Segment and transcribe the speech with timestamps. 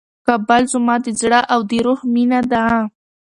[0.27, 2.65] کابل زما د زړه او د روح مېنه ده.